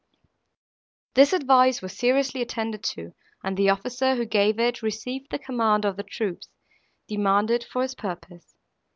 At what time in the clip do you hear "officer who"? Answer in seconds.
3.69-4.25